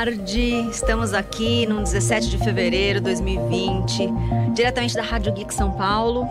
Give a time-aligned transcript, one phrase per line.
[0.00, 0.66] tarde.
[0.70, 4.08] Estamos aqui no 17 de fevereiro de 2020,
[4.54, 6.26] diretamente da Rádio Geek São Paulo.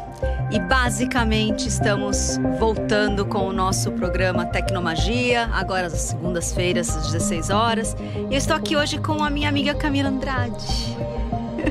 [0.51, 7.95] E basicamente estamos voltando com o nosso programa Tecnomagia, agora às segundas-feiras, às 16 horas.
[8.31, 10.97] E eu estou aqui hoje com a minha amiga Camila Andrade.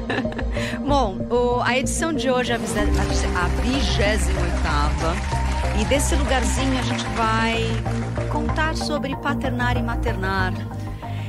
[0.87, 2.79] Bom, o, a edição de hoje é a 28
[5.81, 7.65] e desse lugarzinho a gente vai
[8.31, 10.53] contar sobre paternar e maternar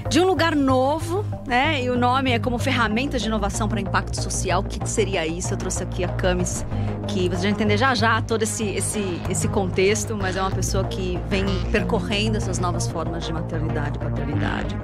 [0.09, 1.83] de um lugar novo, né?
[1.83, 4.61] E o nome é como ferramenta de inovação para impacto social.
[4.61, 5.53] O que seria isso?
[5.53, 6.65] Eu trouxe aqui a Camis,
[7.07, 10.83] que você vai entender já já todo esse, esse, esse contexto, mas é uma pessoa
[10.85, 14.75] que vem percorrendo essas novas formas de maternidade e paternidade.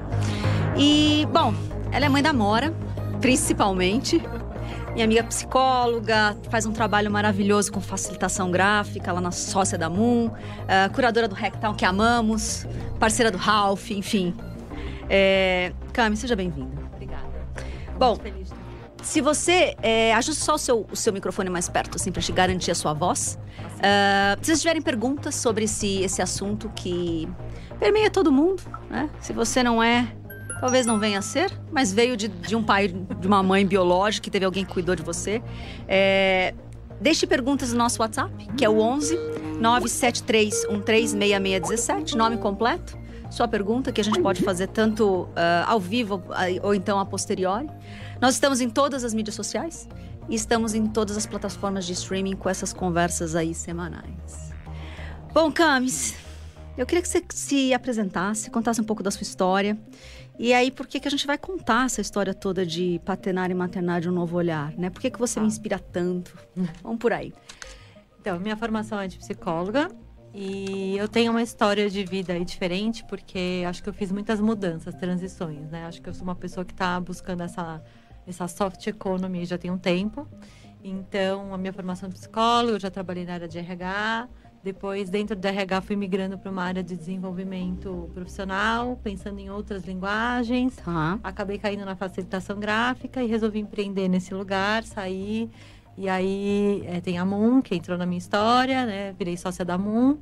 [0.78, 1.56] E, bom,
[1.92, 2.72] ela é mãe da Mora,
[3.20, 4.22] principalmente.
[4.94, 10.28] Minha amiga psicóloga, faz um trabalho maravilhoso com facilitação gráfica lá na sócia da Moon,
[10.28, 12.66] uh, curadora do Hacktown que amamos,
[13.00, 14.34] parceira do Ralph, enfim,
[15.10, 15.72] é...
[15.94, 16.76] Cami, seja bem-vinda.
[16.94, 17.24] Obrigada.
[17.98, 18.18] Bom,
[19.06, 22.32] se você é, ajuste só o seu, o seu microfone mais perto, assim, para te
[22.32, 23.38] garantir a sua voz.
[23.78, 27.30] Uh, se vocês tiverem perguntas sobre esse, esse assunto que
[27.80, 29.08] permeia todo mundo, né?
[29.22, 30.12] Se você não é,
[30.60, 34.24] talvez não venha a ser, mas veio de, de um pai, de uma mãe biológica,
[34.24, 35.40] que teve alguém que cuidou de você.
[35.88, 36.56] É,
[37.00, 39.16] deixe perguntas no nosso WhatsApp, que é o 11
[39.62, 43.05] 973136617, nome completo
[43.36, 45.30] sua pergunta, que a gente pode fazer tanto uh,
[45.68, 46.24] ao vivo
[46.64, 47.70] ou então a posteriori.
[48.22, 49.90] Nós estamos em todas as mídias sociais
[50.30, 54.54] e estamos em todas as plataformas de streaming com essas conversas aí semanais.
[55.34, 56.16] Bom, Camis,
[56.78, 59.78] eu queria que você se apresentasse, contasse um pouco da sua história.
[60.40, 63.54] E aí, por que, que a gente vai contar essa história toda de paternar e
[63.54, 64.90] maternar de um novo olhar, né?
[64.90, 66.38] Por que, que você me inspira tanto?
[66.82, 67.34] Vamos por aí.
[68.22, 69.90] Então, minha formação é de psicóloga.
[70.38, 74.94] E eu tenho uma história de vida diferente, porque acho que eu fiz muitas mudanças,
[74.96, 75.86] transições, né?
[75.86, 77.82] Acho que eu sou uma pessoa que está buscando essa,
[78.28, 80.28] essa soft economy já tem um tempo.
[80.84, 84.28] Então, a minha formação de psicólogo, eu já trabalhei na área de RH.
[84.62, 89.86] Depois, dentro do RH, fui migrando para uma área de desenvolvimento profissional, pensando em outras
[89.86, 90.76] linguagens.
[90.76, 91.18] Tá.
[91.24, 95.50] Acabei caindo na facilitação gráfica e resolvi empreender nesse lugar, sair
[95.98, 99.14] e aí é, tem a Moon, que entrou na minha história, né?
[99.18, 100.18] Virei sócia da Moon.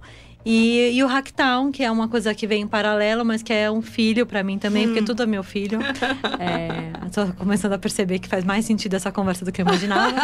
[0.46, 3.72] E, e o Hacktown, que é uma coisa que vem em paralelo, mas que é
[3.72, 4.90] um filho para mim também, hum.
[4.90, 5.80] porque tudo é meu filho.
[6.38, 10.16] é, tô começando a perceber que faz mais sentido essa conversa do que eu imaginava.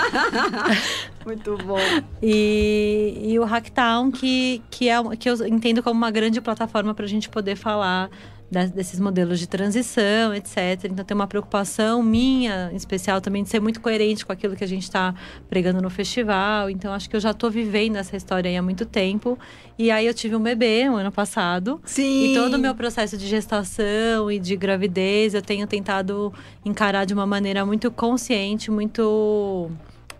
[1.26, 1.80] Muito bom.
[2.22, 7.06] E, e o Hacktown, que, que, é, que eu entendo como uma grande plataforma para
[7.06, 8.10] a gente poder falar
[8.50, 10.86] desses modelos de transição, etc.
[10.86, 14.64] Então tem uma preocupação minha, em especial também, de ser muito coerente com aquilo que
[14.64, 15.14] a gente está
[15.50, 16.70] pregando no festival.
[16.70, 19.38] Então acho que eu já estou vivendo essa história há muito tempo.
[19.78, 21.80] E aí eu tive um bebê no ano passado.
[21.86, 22.32] Sim.
[22.32, 26.34] E todo o meu processo de gestação e de gravidez eu tenho tentado
[26.66, 29.70] encarar de uma maneira muito consciente, muito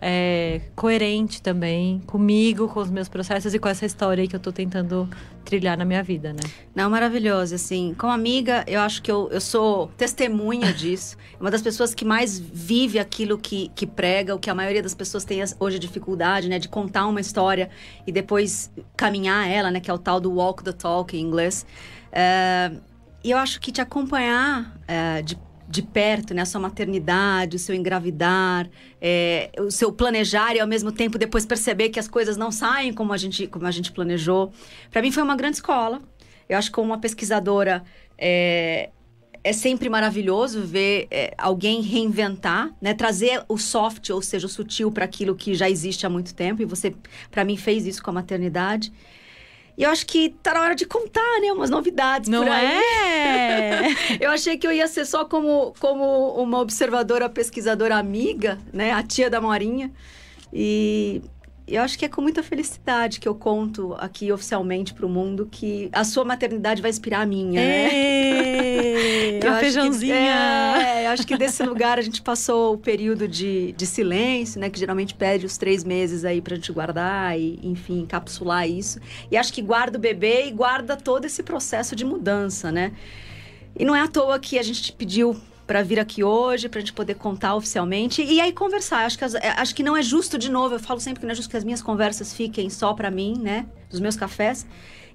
[0.00, 4.40] é, coerente também comigo, com os meus processos e com essa história aí que eu
[4.40, 5.08] tô tentando
[5.44, 6.40] trilhar na minha vida, né?
[6.74, 7.54] Não, maravilhoso.
[7.54, 11.16] Assim, como amiga, eu acho que eu, eu sou testemunha disso.
[11.38, 14.94] Uma das pessoas que mais vive aquilo que, que prega, o que a maioria das
[14.94, 16.58] pessoas tem hoje dificuldade, né?
[16.58, 17.68] De contar uma história
[18.06, 19.80] e depois caminhar ela, né?
[19.80, 21.66] Que é o tal do walk the talk em inglês.
[22.10, 22.72] É,
[23.22, 25.38] e eu acho que te acompanhar é, de
[25.70, 26.42] de perto, né?
[26.42, 28.68] A sua maternidade, o seu engravidar,
[29.00, 32.92] é, o seu planejar e ao mesmo tempo depois perceber que as coisas não saem
[32.92, 34.52] como a gente, como a gente planejou.
[34.90, 36.02] Para mim foi uma grande escola.
[36.48, 37.84] Eu acho que como uma pesquisadora
[38.18, 38.90] é,
[39.44, 42.92] é sempre maravilhoso ver é, alguém reinventar, né?
[42.92, 46.62] Trazer o soft, ou seja, o sutil para aquilo que já existe há muito tempo.
[46.62, 46.92] E você,
[47.30, 48.92] para mim, fez isso com a maternidade.
[49.80, 51.50] E eu acho que tá na hora de contar, né?
[51.54, 52.66] Umas novidades Não por aí.
[52.66, 53.80] é?
[54.20, 58.92] eu achei que eu ia ser só como, como uma observadora, pesquisadora amiga, né?
[58.92, 59.90] A tia da Morinha.
[60.52, 61.22] E
[61.70, 65.48] eu acho que é com muita felicidade que eu conto aqui oficialmente para o mundo
[65.50, 67.90] que a sua maternidade vai inspirar a minha, né?
[69.42, 70.14] eu feijãozinha!
[70.14, 74.60] Que, é, eu acho que desse lugar a gente passou o período de, de silêncio,
[74.60, 74.68] né?
[74.68, 78.98] Que geralmente pede os três meses aí para a gente guardar e, enfim, encapsular isso.
[79.30, 82.92] E acho que guarda o bebê e guarda todo esse processo de mudança, né?
[83.78, 85.36] E não é à toa que a gente pediu
[85.70, 89.04] para vir aqui hoje, para a gente poder contar oficialmente e aí conversar.
[89.06, 91.26] Acho que, as, é, acho que não é justo, de novo, eu falo sempre que
[91.26, 93.66] não é justo que as minhas conversas fiquem só para mim, né?
[93.88, 94.66] Dos meus cafés.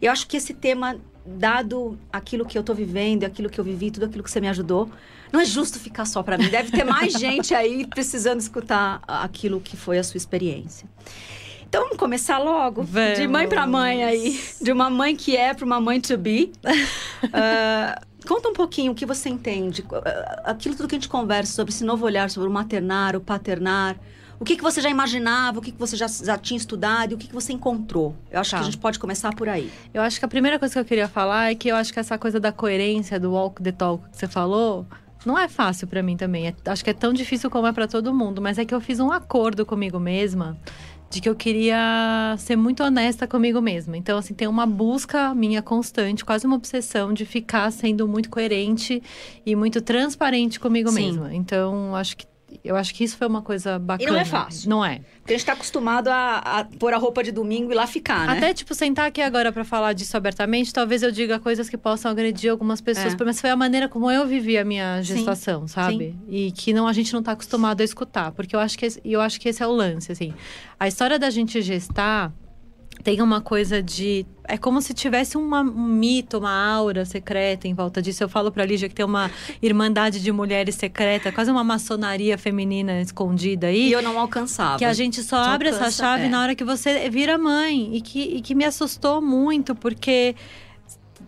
[0.02, 3.92] Eu acho que esse tema, dado aquilo que eu tô vivendo, aquilo que eu vivi,
[3.92, 4.90] tudo aquilo que você me ajudou,
[5.30, 6.48] não é justo ficar só para mim.
[6.48, 10.88] Deve ter mais gente aí precisando escutar aquilo que foi a sua experiência.
[11.68, 12.81] Então vamos começar logo?
[12.81, 13.19] Vamos.
[13.19, 14.40] De mãe para mãe aí.
[14.62, 16.54] De uma mãe que é para uma mãe to be.
[16.63, 19.86] uh, Conta um pouquinho o que você entende,
[20.44, 23.98] aquilo tudo que a gente conversa sobre esse novo olhar sobre o maternar, o paternar.
[24.39, 27.16] O que, que você já imaginava, o que, que você já, já tinha estudado e
[27.16, 28.13] o que, que você encontrou?
[28.30, 28.57] Eu acho tá.
[28.57, 29.72] que a gente pode começar por aí.
[29.94, 32.00] Eu acho que a primeira coisa que eu queria falar é que eu acho que
[32.00, 34.86] essa coisa da coerência, do walk the talk que você falou,
[35.25, 36.48] não é fácil para mim também.
[36.48, 38.81] É, acho que é tão difícil como é para todo mundo, mas é que eu
[38.81, 40.57] fiz um acordo comigo mesma
[41.10, 43.96] de que eu queria ser muito honesta comigo mesma.
[43.96, 49.02] Então, assim, tem uma busca minha constante, quase uma obsessão de ficar sendo muito coerente
[49.46, 51.06] e muito transparente comigo Sim.
[51.06, 51.34] mesma.
[51.34, 52.25] Então, acho que
[52.65, 54.09] eu acho que isso foi uma coisa bacana.
[54.09, 54.69] E não é fácil.
[54.69, 55.01] Não é.
[55.19, 58.27] Porque a gente tá acostumado a, a pôr a roupa de domingo e lá ficar,
[58.27, 58.38] né?
[58.38, 62.12] Até, tipo, sentar aqui agora para falar disso abertamente, talvez eu diga coisas que possam
[62.12, 63.13] agredir algumas pessoas.
[63.13, 63.23] É.
[63.23, 65.73] Mas foi a maneira como eu vivi a minha gestação, Sim.
[65.73, 65.97] sabe?
[65.97, 66.19] Sim.
[66.27, 68.31] E que não, a gente não tá acostumado a escutar.
[68.31, 70.33] Porque eu acho que, eu acho que esse é o lance, assim.
[70.79, 72.31] A história da gente gestar
[73.06, 74.25] tem uma coisa de.
[74.46, 78.24] É como se tivesse uma, um mito, uma aura secreta em volta disso.
[78.24, 79.30] Eu falo pra Lígia que tem uma
[79.62, 83.90] irmandade de mulheres secreta, quase uma maçonaria feminina escondida aí.
[83.90, 84.80] E eu não alcançava.
[84.80, 86.30] Que a gente só não abre alcança, essa chave é.
[86.30, 87.96] na hora que você vira mãe.
[87.96, 90.36] E que, e que me assustou muito, porque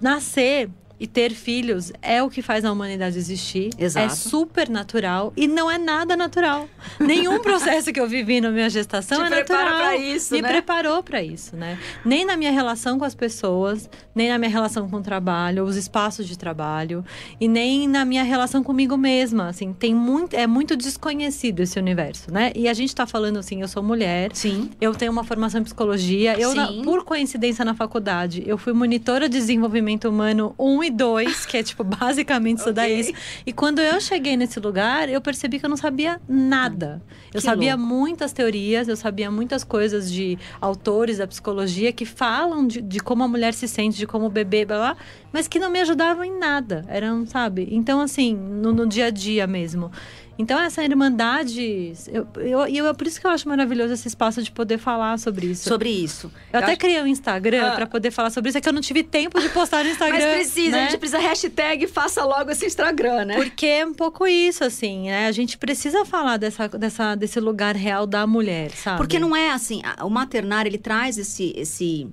[0.02, 3.70] nascer e ter filhos é o que faz a humanidade existir.
[3.78, 4.06] É Exato.
[4.06, 6.68] É super natural e não é nada natural.
[7.00, 9.78] Nenhum processo que eu vivi na minha gestação Te é natural.
[9.78, 10.50] Pra isso, Me né?
[10.50, 11.78] preparou para isso, né?
[12.04, 15.76] Nem na minha relação com as pessoas, nem na minha relação com o trabalho, os
[15.76, 17.06] espaços de trabalho
[17.40, 22.32] e nem na minha relação comigo mesma, assim, tem muito é muito desconhecido esse universo,
[22.32, 22.52] né?
[22.56, 24.70] E a gente tá falando assim, eu sou mulher, Sim.
[24.82, 29.30] eu tenho uma formação em psicologia, eu na, por coincidência na faculdade, eu fui monitora
[29.30, 33.04] de desenvolvimento humano 1 e 2, que é tipo basicamente isso okay.
[33.04, 33.16] daí.
[33.46, 37.02] E quando eu cheguei nesse lugar, eu percebi que eu não sabia nada.
[37.34, 37.94] Eu que sabia louco.
[37.94, 43.24] muitas teorias, eu sabia muitas coisas de autores da psicologia que falam de, de como
[43.24, 44.98] a mulher se sente, de como o bebê, blá, blá,
[45.32, 46.86] mas que não me ajudavam em nada.
[46.88, 47.68] Eram, sabe?
[47.72, 49.92] Então, assim, no, no dia a dia mesmo.
[50.38, 51.94] Então, essa irmandade.
[52.08, 55.18] Eu, eu, eu, é por isso que eu acho maravilhoso esse espaço de poder falar
[55.18, 55.68] sobre isso.
[55.68, 56.28] Sobre isso.
[56.28, 56.80] Eu, eu até acho...
[56.80, 57.76] criei um Instagram ah.
[57.76, 60.26] para poder falar sobre isso, é que eu não tive tempo de postar no Instagram.
[60.26, 60.84] Mas precisa, né?
[60.84, 63.36] a gente precisa hashtag faça logo esse Instagram, né?
[63.36, 65.28] Porque é um pouco isso, assim, né?
[65.28, 68.98] A gente precisa falar dessa, dessa, desse lugar real da mulher, sabe?
[68.98, 72.08] Porque não é assim, o maternar, ele traz esse, esse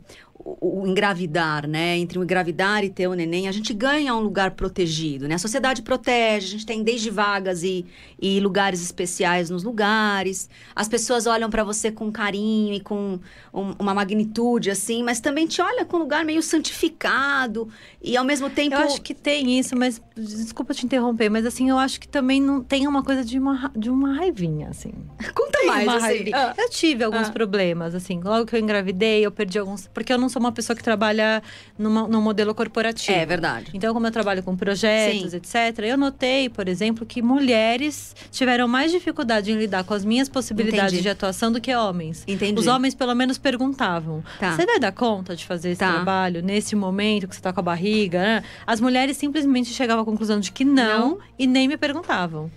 [0.44, 1.96] o, o, engravidar, né?
[1.96, 5.36] Entre o engravidar e ter o neném, a gente ganha um lugar protegido, né?
[5.36, 7.86] A sociedade protege, a gente tem desde vagas e,
[8.20, 10.48] e lugares especiais nos lugares.
[10.76, 13.18] As pessoas olham para você com carinho e com
[13.52, 17.68] um, uma magnitude, assim, mas também te olha com um lugar meio santificado
[18.02, 18.74] e ao mesmo tempo.
[18.74, 22.40] Eu acho que tem isso, mas desculpa te interromper, mas assim, eu acho que também
[22.40, 24.92] não tem uma coisa de uma, de uma raivinha, assim.
[25.34, 26.30] Conta mais, uma assim.
[26.34, 26.54] Ah.
[26.58, 27.32] Eu tive alguns ah.
[27.32, 29.86] problemas, assim, logo que eu engravidei, eu perdi alguns.
[29.86, 31.42] Porque eu não sou uma pessoa que trabalha
[31.78, 33.16] numa, num modelo corporativo.
[33.16, 33.70] É verdade.
[33.72, 35.36] Então, como eu trabalho com projetos, Sim.
[35.36, 40.28] etc., eu notei, por exemplo, que mulheres tiveram mais dificuldade em lidar com as minhas
[40.28, 41.02] possibilidades Entendi.
[41.02, 42.24] de atuação do que homens.
[42.26, 42.58] Entendi.
[42.58, 44.56] Os homens, pelo menos, perguntavam: tá.
[44.56, 45.92] Você vai dar conta de fazer esse tá.
[45.92, 48.20] trabalho nesse momento que você está com a barriga?
[48.20, 48.44] Né?
[48.66, 51.18] As mulheres simplesmente chegavam à conclusão de que não, não.
[51.38, 52.50] e nem me perguntavam.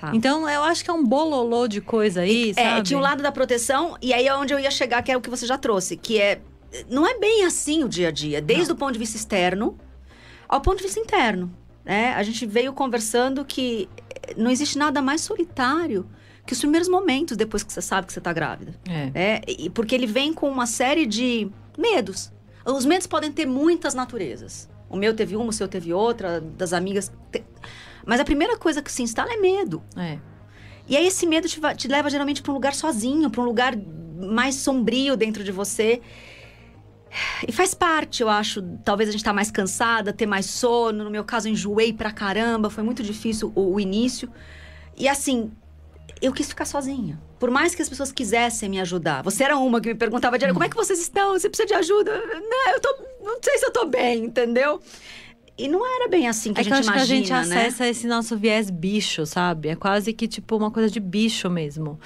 [0.00, 0.12] Tá.
[0.14, 2.82] Então, eu acho que é um bololô de coisa aí, é, sabe?
[2.84, 5.20] tinha o lado da proteção, e aí é onde eu ia chegar, que é o
[5.20, 6.40] que você já trouxe, que é
[6.88, 8.74] não é bem assim o dia a dia, desde não.
[8.74, 9.78] o ponto de vista externo
[10.48, 11.52] ao ponto de vista interno.
[11.84, 12.12] Né?
[12.14, 13.88] A gente veio conversando que
[14.36, 16.06] não existe nada mais solitário
[16.46, 18.74] que os primeiros momentos depois que você sabe que você está grávida.
[18.88, 19.10] É.
[19.10, 19.40] Né?
[19.46, 22.32] E porque ele vem com uma série de medos.
[22.64, 24.68] Os medos podem ter muitas naturezas.
[24.88, 27.12] O meu teve uma, o seu teve outra, das amigas.
[27.30, 27.44] Te...
[28.04, 29.82] Mas a primeira coisa que se instala é medo.
[29.96, 30.18] É.
[30.88, 33.76] E aí esse medo te, te leva geralmente para um lugar sozinho, para um lugar
[34.16, 36.02] mais sombrio dentro de você.
[37.46, 38.62] E faz parte, eu acho.
[38.84, 41.04] Talvez a gente tá mais cansada, ter mais sono.
[41.04, 42.70] No meu caso, enjoei pra caramba.
[42.70, 44.30] Foi muito difícil o, o início.
[44.96, 45.50] E assim,
[46.20, 47.20] eu quis ficar sozinha.
[47.38, 49.22] Por mais que as pessoas quisessem me ajudar.
[49.22, 51.32] Você era uma que me perguntava diário, como é que vocês estão?
[51.32, 52.12] Você precisa de ajuda?
[52.12, 53.04] Não, eu tô.
[53.22, 54.80] Não sei se eu tô bem, entendeu?
[55.56, 57.42] E não era bem assim que é a gente que eu acho imagina, que a
[57.42, 57.58] gente né?
[57.60, 59.68] acessa esse nosso viés bicho, sabe?
[59.68, 61.98] É quase que tipo uma coisa de bicho mesmo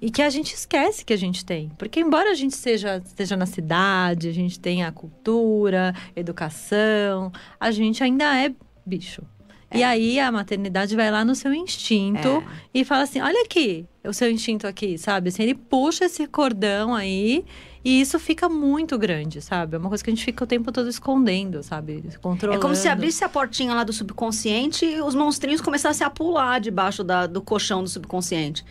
[0.00, 1.70] e que a gente esquece que a gente tem.
[1.78, 8.02] Porque embora a gente seja, esteja na cidade, a gente tenha cultura, educação, a gente
[8.02, 8.52] ainda é
[8.86, 9.22] bicho.
[9.70, 9.78] É.
[9.78, 12.44] E aí a maternidade vai lá no seu instinto é.
[12.72, 15.28] e fala assim: olha aqui, o seu instinto aqui, sabe?
[15.28, 17.44] Assim, ele puxa esse cordão aí
[17.84, 19.76] e isso fica muito grande, sabe?
[19.76, 22.02] É uma coisa que a gente fica o tempo todo escondendo, sabe?
[22.20, 22.58] Controlando.
[22.58, 26.60] É como se abrisse a portinha lá do subconsciente e os monstrinhos começassem a pular
[26.60, 28.64] debaixo da, do colchão do subconsciente.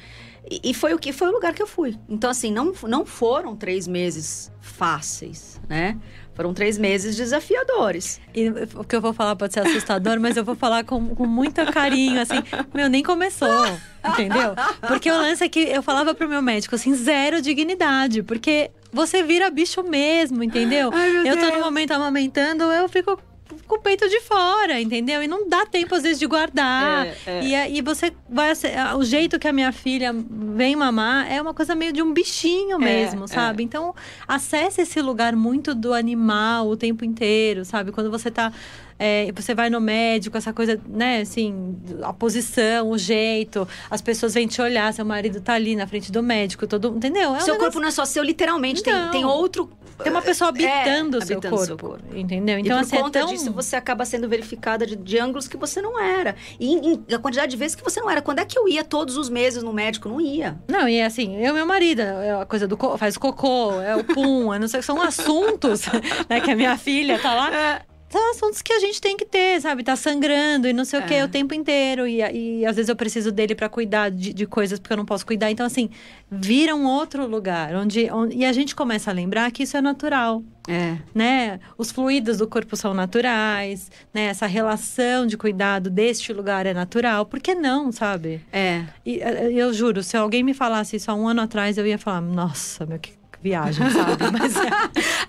[0.50, 1.98] E, e foi o que foi o lugar que eu fui.
[2.08, 5.98] Então, assim, não, não foram três meses fáceis, né?
[6.34, 8.22] Foram três meses desafiadores.
[8.34, 11.25] E o que eu vou falar pode ser assustador, mas eu vou falar com, com
[11.25, 12.36] muito carinho, assim.
[12.74, 13.66] Meu, nem começou,
[14.08, 14.54] entendeu?
[14.88, 18.22] Porque o lance é que eu falava pro meu médico, assim, zero dignidade.
[18.22, 20.92] Porque você vira bicho mesmo, entendeu?
[20.94, 21.54] Ai, eu tô Deus.
[21.54, 23.20] no momento amamentando, eu fico
[23.67, 25.21] com o peito de fora, entendeu?
[25.21, 27.05] E não dá tempo, às vezes, de guardar.
[27.05, 27.43] É, é.
[27.43, 28.53] E aí você vai.
[28.97, 32.79] O jeito que a minha filha vem mamar é uma coisa meio de um bichinho
[32.79, 33.27] mesmo, é.
[33.27, 33.63] sabe?
[33.63, 33.93] Então,
[34.27, 37.91] acesse esse lugar muito do animal o tempo inteiro, sabe?
[37.91, 38.51] Quando você tá.
[39.00, 44.34] É, você vai no médico, essa coisa, né, assim, a posição, o jeito, as pessoas
[44.34, 47.24] vêm te olhar, seu marido tá ali na frente do médico, todo, entendeu?
[47.36, 48.82] É um seu negócio- corpo não é só seu, literalmente.
[48.84, 49.12] Tem, Não.
[49.12, 49.70] tem outro.
[50.04, 52.04] tem uma pessoa habitando É, o seu habitando corpo, seu corpo.
[52.16, 52.60] entendeu?
[52.60, 53.32] Então, e por assim, conta é tão...
[53.32, 56.36] disso, você acaba sendo verificada de, de ângulos que você não era.
[56.60, 58.22] E em- a quantidade de vezes que você não era.
[58.22, 60.08] Quando é que eu ia todos os meses no médico?
[60.08, 60.56] Não ia.
[60.68, 63.96] Não, e assim, eu e meu marido, é a coisa do co- faz cocô, é
[63.96, 65.82] o pum, é não sei, são assuntos,
[66.30, 67.82] né, que a minha filha tá lá.
[68.09, 69.83] São assuntos que a gente tem que ter, sabe?
[69.83, 71.25] Tá sangrando e não sei o que É.
[71.25, 72.07] o tempo inteiro.
[72.07, 72.21] E,
[72.61, 75.25] e às vezes eu preciso dele pra cuidar de, de coisas porque eu não posso
[75.25, 75.51] cuidar.
[75.51, 75.89] Então, assim,
[76.31, 77.75] vira um outro lugar.
[77.75, 80.97] Onde, onde, e a gente começa a lembrar que isso é natural É.
[81.13, 81.59] né?
[81.77, 84.27] Os fluidos do corpo são naturais, né?
[84.27, 87.25] Essa relação de cuidado deste lugar é natural.
[87.25, 88.41] Por que não, sabe?
[88.53, 88.85] É.
[89.05, 91.97] E eh, eu juro, se alguém me falasse isso há um ano atrás, eu ia
[91.97, 93.11] falar, nossa, meu, que
[93.41, 94.24] viagem, sabe?
[94.38, 94.70] Mas é,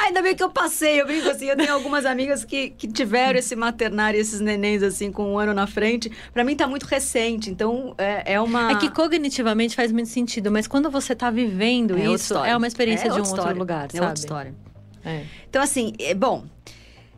[0.05, 3.39] Ainda bem que eu passei, eu brinco assim, eu tenho algumas amigas que, que tiveram
[3.39, 6.11] esse maternário, esses nenéns assim, com um ano na frente.
[6.33, 8.73] Pra mim tá muito recente, então é, é uma...
[8.73, 12.51] é que cognitivamente faz muito sentido, mas quando você tá vivendo É isso, história.
[12.51, 13.59] é uma experiência É de um outra outro história.
[13.59, 14.07] lugar, É sabe?
[14.07, 14.55] outra história.
[15.05, 15.23] É.
[15.49, 16.45] Então, assim, é bom.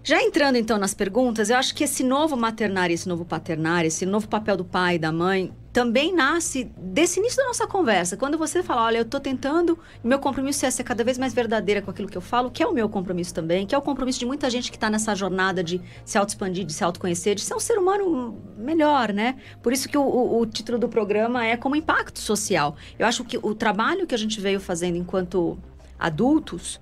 [0.03, 4.07] Já entrando então nas perguntas, eu acho que esse novo maternário, esse novo paternário, esse
[4.07, 8.17] novo papel do pai e da mãe também nasce desse início da nossa conversa.
[8.17, 11.83] Quando você fala, olha, eu tô tentando, meu compromisso é ser cada vez mais verdadeira
[11.83, 14.19] com aquilo que eu falo, que é o meu compromisso também, que é o compromisso
[14.19, 17.55] de muita gente que tá nessa jornada de se auto-expandir, de se autoconhecer, de ser
[17.55, 19.37] um ser humano melhor, né?
[19.63, 22.75] Por isso que o, o- o título do programa é como impacto social.
[22.99, 25.59] Eu acho que o trabalho que a gente veio fazendo enquanto
[25.99, 26.81] adultos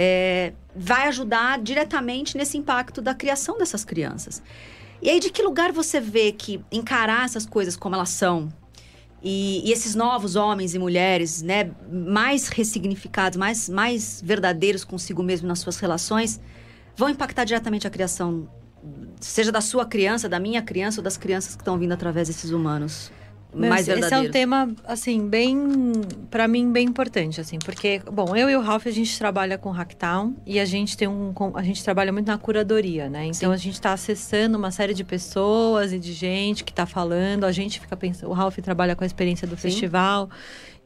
[0.00, 4.40] é, vai ajudar diretamente nesse impacto da criação dessas crianças.
[5.02, 8.48] E aí, de que lugar você vê que encarar essas coisas como elas são
[9.20, 15.48] e, e esses novos homens e mulheres, né, mais ressignificados, mais, mais verdadeiros consigo mesmo
[15.48, 16.40] nas suas relações,
[16.96, 18.48] vão impactar diretamente a criação,
[19.20, 22.52] seja da sua criança, da minha criança ou das crianças que estão vindo através desses
[22.52, 23.10] humanos
[23.52, 25.56] Meu, mais esse é um tema, assim, bem,
[26.30, 29.70] pra mim, bem importante, assim, porque, bom, eu e o Ralph, a gente trabalha com
[29.70, 33.24] Hacktown e a gente tem um, a gente trabalha muito na curadoria, né?
[33.24, 33.54] Então, Sim.
[33.54, 37.52] a gente tá acessando uma série de pessoas e de gente que tá falando, a
[37.52, 39.62] gente fica pensando, o Ralph trabalha com a experiência do Sim.
[39.62, 40.28] festival,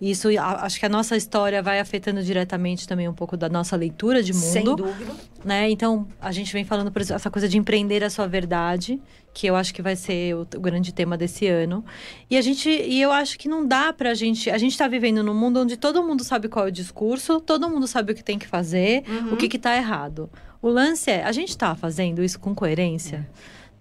[0.04, 4.20] isso, acho que a nossa história vai afetando diretamente também um pouco da nossa leitura
[4.20, 5.12] de mundo Sem dúvida.
[5.44, 5.70] né?
[5.70, 9.00] Então, a gente vem falando por essa coisa de empreender a sua verdade,
[9.32, 11.84] que eu acho que vai ser o, o grande tema desse ano.
[12.28, 15.22] E a gente, e eu acho que não dá pra gente, a gente tá vivendo
[15.22, 18.24] num mundo onde todo mundo sabe qual é o discurso, todo mundo sabe o que
[18.24, 19.34] tem que fazer, Uhum.
[19.34, 20.28] o que que tá errado.
[20.60, 23.28] O lance é, a gente tá fazendo isso com coerência?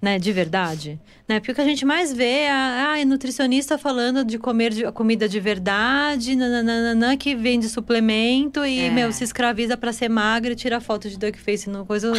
[0.02, 1.00] Né, de verdade,
[1.34, 1.40] né?
[1.40, 4.92] Porque o que a gente mais vê é a, a nutricionista falando de comer de,
[4.92, 8.90] comida de verdade, nananana, que vende suplemento e, É.
[8.90, 12.12] meu, se escraviza pra ser magra e tira foto de duck face no coisa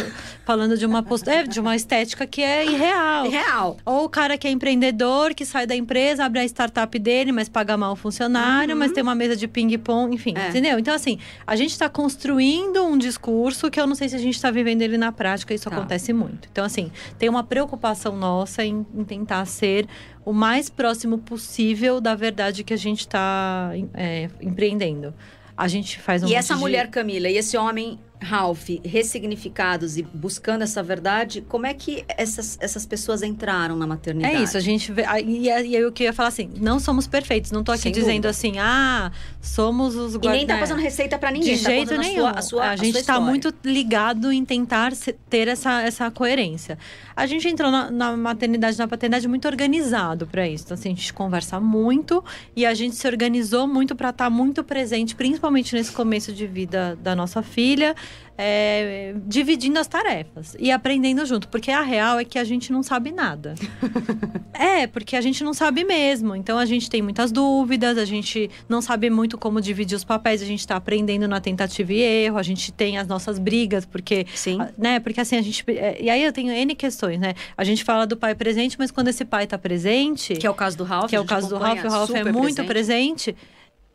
[0.45, 1.29] falando de uma post...
[1.29, 3.29] é, de uma estética que é irreal.
[3.29, 3.77] Real.
[3.85, 7.47] Ou o cara que é empreendedor, que sai da empresa, abre a startup dele, mas
[7.49, 10.41] paga mal o funcionário, mas tem uma mesa de ping-pong, enfim, Uhum.
[10.41, 10.49] É.
[10.49, 10.79] entendeu?
[10.79, 14.39] Então, assim, a gente tá construindo um discurso que eu não sei se a gente
[14.41, 15.75] tá vivendo ele na prática, isso Tá.
[15.75, 16.47] acontece muito.
[16.51, 19.85] Então, assim, tem uma preocupação nossa em, em tentar ser
[20.25, 25.13] o mais próximo possível da verdade que a gente tá é, empreendendo.
[25.55, 30.01] A gente faz um E essa de- mulher Camila e esse homem Ralph, ressignificados e
[30.01, 34.35] buscando essa verdade, como é que essas, essas pessoas entraram na maternidade?
[34.35, 35.03] É isso, a gente vê.
[35.25, 37.51] E, aí eu queria falar assim: não somos perfeitos.
[37.51, 38.29] Não tô aqui Sem dizendo dúvida.
[38.29, 39.11] assim, ah,
[39.41, 42.03] somos os E nem tá guarda- passando receita pra ninguém, De tá jeito contando a
[42.07, 42.19] nenhum.
[42.21, 43.21] sua- A, sua, a gente está história.
[43.21, 44.93] muito ligado em tentar
[45.29, 46.77] ter essa, essa coerência.
[47.15, 50.63] A gente entrou na, na maternidade, na paternidade muito organizado para isso.
[50.65, 52.23] Então, assim, a gente conversa muito
[52.55, 56.97] e a gente se organizou muito para estar muito presente, principalmente nesse começo de vida
[57.01, 57.95] da nossa filha,
[58.37, 61.47] é, dividindo as tarefas e aprendendo junto.
[61.47, 63.55] Porque a real é que a gente não sabe nada.
[64.55, 66.35] É, porque a gente não sabe mesmo.
[66.35, 70.43] Então a gente tem muitas dúvidas, a gente não sabe muito como dividir os papéis,
[70.43, 74.27] a gente está aprendendo na tentativa e erro, a gente tem as nossas brigas, porque.
[74.35, 74.59] Sim.
[74.77, 74.99] Né?
[74.99, 75.63] Porque assim, a gente.
[75.69, 77.33] é, E aí eu tenho N questões, né?
[77.57, 80.35] A gente fala do pai presente, mas quando esse pai tá presente.
[80.35, 81.09] Que é o caso do Ralph.
[81.09, 83.33] que é o caso do Ralph, o Ralph é muito presente.
[83.33, 83.35] presente.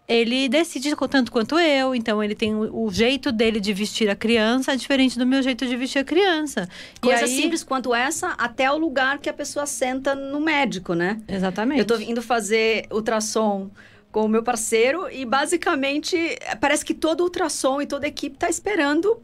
[0.08, 4.16] Ele decide tanto quanto eu, então ele tem o, o, jeito dele de vestir a
[4.16, 6.66] criança é diferente do meu jeito de vestir a criança.
[6.98, 7.28] Coisa aí...
[7.28, 11.20] simples quanto essa, até o lugar que a pessoa senta no médico, né?
[11.28, 11.80] Exatamente.
[11.80, 13.70] Eu tô indo fazer ultrassom
[14.10, 16.16] com o meu parceiro e basicamente
[16.58, 19.22] parece que todo ultrassom e toda a equipe tá esperando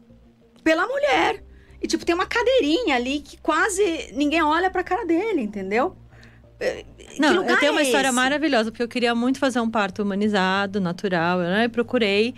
[0.63, 1.43] pela mulher.
[1.81, 5.97] E tipo, tem uma cadeirinha ali que quase ninguém olha pra cara dele, entendeu?
[7.19, 10.79] Não, eu tenho uma é história maravilhosa, porque eu queria muito fazer um parto humanizado,
[10.79, 11.41] natural.
[11.41, 12.35] Eu né, procurei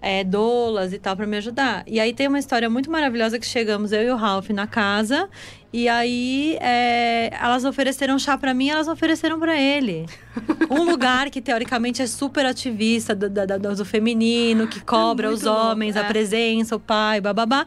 [0.00, 1.82] é, doulas e tal para me ajudar.
[1.86, 5.28] E aí tem uma história muito maravilhosa que chegamos eu e o Ralph na casa
[5.72, 10.06] e aí é, elas ofereceram chá para mim, elas ofereceram para ele.
[10.70, 15.46] Um lugar que teoricamente é super ativista do, do, do feminino, que cobra é os
[15.46, 16.08] homens, louco, é.
[16.08, 17.64] a presença, o pai, bababá.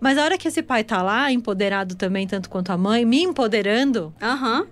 [0.00, 3.22] Mas a hora que esse pai tá lá, empoderado também, tanto quanto a mãe, me
[3.22, 4.12] empoderando.
[4.20, 4.66] Uhum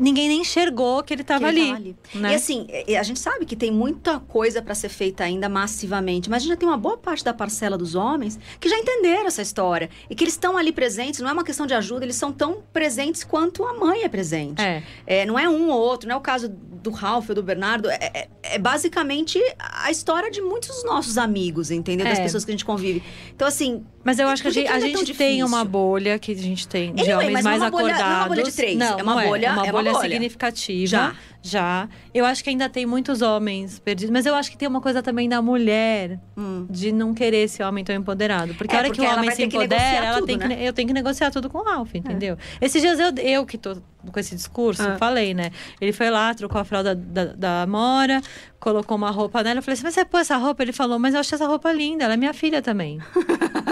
[0.00, 1.70] ninguém nem enxergou que ele estava ali.
[1.70, 1.96] ali.
[2.14, 2.32] Né?
[2.32, 2.66] E assim,
[2.98, 6.50] a gente sabe que tem muita coisa para ser feita ainda massivamente, mas a gente
[6.50, 10.14] já tem uma boa parte da parcela dos homens que já entenderam essa história e
[10.14, 11.20] que eles estão ali presentes.
[11.20, 14.62] Não é uma questão de ajuda, eles são tão presentes quanto a mãe é presente.
[14.62, 14.82] É.
[15.06, 17.88] É, não é um ou outro, não é o caso do Ralph ou do Bernardo.
[17.88, 22.06] É, é, é basicamente a história de muitos dos nossos amigos, entendeu?
[22.06, 22.22] Das é.
[22.22, 23.02] pessoas que a gente convive.
[23.34, 26.32] Então, assim, mas eu acho que a gente, a é gente tem uma bolha que
[26.32, 27.98] a gente tem de anyway, homens mais acordados.
[27.98, 29.72] Bolha, não é uma bolha de três, não, é uma é, bolha, é uma, é
[29.72, 30.86] bolha, uma bolha significativa.
[30.86, 31.16] Já.
[31.42, 31.88] Já.
[32.14, 34.10] Eu acho que ainda tem muitos homens perdidos.
[34.10, 36.66] Mas eu acho que tem uma coisa também da mulher hum.
[36.70, 38.54] de não querer esse homem tão empoderado.
[38.54, 40.56] Porque é, a hora que o homem se empodera, ela tudo, tem né?
[40.56, 42.38] que, eu tenho que negociar tudo com o Ralph, entendeu?
[42.60, 42.66] É.
[42.66, 43.76] Esses dias eu, eu que tô
[44.10, 44.96] com esse discurso, ah.
[44.96, 45.50] falei, né?
[45.80, 48.20] Ele foi lá, trocou a fralda da, da, da Mora,
[48.58, 49.58] colocou uma roupa nela.
[49.58, 50.62] Eu falei assim, mas você pôs essa roupa?
[50.62, 53.00] Ele falou, mas eu achei essa roupa linda, ela é minha filha também.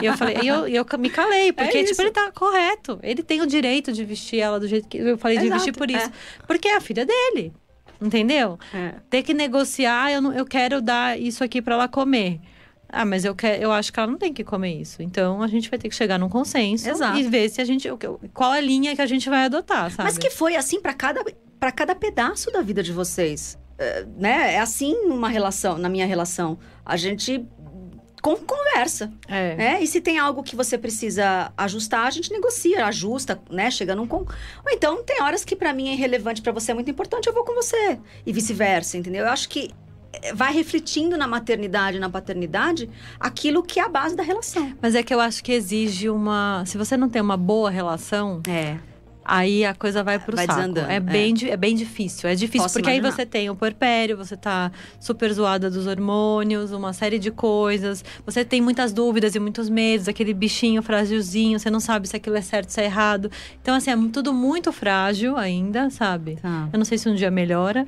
[0.03, 2.99] e eu falei, e eu, eu me calei, é porque, é tipo, ele tá correto.
[3.03, 4.99] Ele tem o direito de vestir ela do jeito que.
[4.99, 6.07] Eu falei Exato, de vestir por isso.
[6.07, 6.13] É.
[6.47, 7.53] Porque é a filha dele.
[8.01, 8.59] Entendeu?
[8.73, 8.95] É.
[9.11, 12.41] Ter que negociar, eu, não, eu quero dar isso aqui para ela comer.
[12.89, 15.03] Ah, mas eu, quero, eu acho que ela não tem que comer isso.
[15.03, 17.19] Então a gente vai ter que chegar num consenso Exato.
[17.19, 17.89] e ver se a gente.
[18.35, 20.05] Qual a linha que a gente vai adotar, sabe?
[20.05, 21.23] Mas que foi assim para cada,
[21.59, 23.57] pra cada pedaço da vida de vocês.
[23.79, 24.55] É, né?
[24.55, 26.59] É assim uma relação, na minha relação.
[26.85, 27.47] A gente
[28.21, 29.13] com conversa.
[29.29, 29.57] É.
[29.57, 29.83] Né?
[29.83, 33.71] E se tem algo que você precisa ajustar, a gente negocia, ajusta, né?
[33.71, 34.07] Chega num.
[34.07, 34.19] Com...
[34.19, 37.35] Ou então, tem horas que para mim é irrelevante, para você é muito importante, eu
[37.35, 37.99] vou com você.
[38.27, 39.25] E vice-versa, entendeu?
[39.25, 39.71] Eu acho que
[40.13, 44.75] eh, vai refletindo na maternidade, na paternidade, aquilo que é a base da relação.
[44.81, 46.65] Mas é que eu acho que exige uma.
[46.67, 48.43] Se você não tem uma boa relação.
[48.49, 48.90] É
[49.25, 50.61] aí a coisa vai pro vai saco.
[50.61, 51.51] Desandando, é, bem, é.
[51.51, 52.29] é bem difícil.
[52.29, 53.09] É difícil, Posso porque imaginar.
[53.09, 58.05] aí você tem o puerpério, você tá super zoada dos hormônios, uma série de coisas.
[58.25, 62.37] Você tem muitas dúvidas e muitos medos, aquele bichinho frágilzinho, você não sabe se aquilo
[62.37, 63.31] é certo, se é errado.
[63.63, 66.37] Então, assim, é tudo muito frágil ainda, sabe?
[66.41, 66.69] Tá.
[66.73, 67.87] Eu não sei se um dia melhora.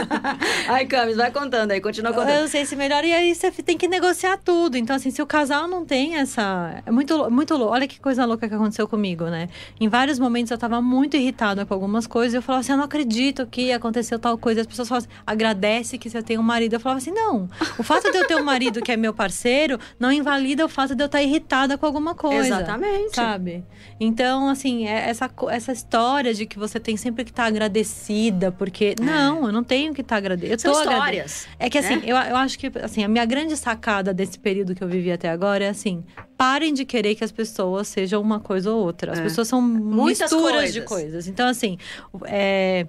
[0.68, 2.30] Ai, Camis, vai contando aí, continua contando.
[2.30, 3.06] Eu não sei se melhora.
[3.06, 4.76] E aí você tem que negociar tudo.
[4.76, 6.82] Então, assim, se o casal não tem essa.
[6.86, 7.72] É muito, muito louco.
[7.72, 9.48] Olha que coisa louca que aconteceu comigo, né?
[9.80, 12.34] Em vários momentos eu estava muito irritada com algumas coisas.
[12.34, 14.60] Eu falava assim: eu não acredito que aconteceu tal coisa.
[14.60, 16.74] As pessoas falavam assim: agradece que você tem um marido.
[16.74, 17.48] Eu falava assim: não.
[17.78, 20.94] O fato de eu ter um marido que é meu parceiro não invalida o fato
[20.94, 22.60] de eu estar irritada com alguma coisa.
[22.60, 23.16] Exatamente.
[23.16, 23.64] Sabe?
[23.98, 28.94] Então, assim, é essa, essa história de que você tem sempre que estar agradecida, porque.
[29.00, 29.02] É.
[29.02, 30.58] Não, eu não tenho que estar agradecida.
[30.58, 31.48] São histórias.
[31.58, 32.02] É que assim, né?
[32.04, 35.30] eu, eu acho que assim, a minha grande sacada desse período que eu vivi até
[35.30, 36.04] agora é assim:
[36.40, 39.12] parem de querer que as pessoas sejam uma coisa ou outra.
[39.12, 39.22] As é.
[39.24, 40.72] pessoas são Muitas misturas coisas.
[40.72, 41.26] de coisas.
[41.28, 41.76] Então, assim,
[42.24, 42.86] é,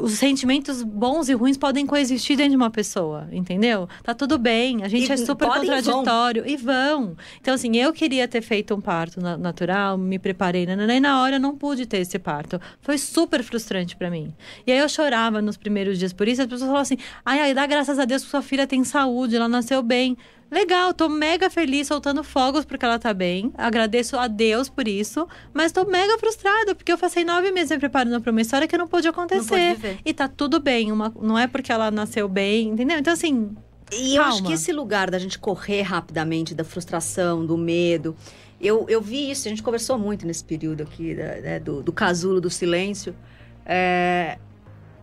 [0.00, 3.88] os sentimentos bons e ruins podem coexistir dentro de uma pessoa, entendeu?
[4.04, 6.74] Tá tudo bem, a gente e é super contraditório e vão.
[6.74, 7.16] e vão.
[7.40, 11.56] Então, assim, eu queria ter feito um parto natural, me preparei, e na hora não
[11.56, 12.60] pude ter esse parto.
[12.80, 14.32] Foi super frustrante para mim.
[14.64, 17.52] E aí eu chorava nos primeiros dias por isso, as pessoas falavam assim: ai, ai,
[17.52, 20.16] dá graças a Deus que sua filha tem saúde, ela nasceu bem.
[20.50, 23.52] Legal, tô mega feliz soltando fogos porque ela tá bem.
[23.56, 25.26] Agradeço a Deus por isso.
[25.52, 28.78] Mas tô mega frustrada, porque eu passei nove meses me preparando pra uma história que
[28.78, 29.74] não pôde acontecer.
[29.74, 30.92] Não pode e tá tudo bem.
[30.92, 32.98] Uma, não é porque ela nasceu bem, entendeu?
[32.98, 33.56] Então, assim.
[33.92, 38.16] E eu acho que esse lugar da gente correr rapidamente, da frustração, do medo.
[38.60, 42.40] Eu, eu vi isso, a gente conversou muito nesse período aqui, né, do, do casulo
[42.40, 43.14] do silêncio.
[43.64, 44.38] É,